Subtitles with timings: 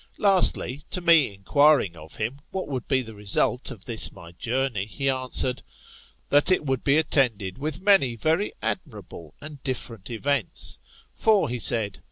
[0.17, 4.87] Lastly, to me enquiring of him what would be the result of this my journey,
[4.87, 5.61] he answered,
[6.29, 10.79] That it would be attended with many very admirable and different events.
[11.13, 11.99] For, he said.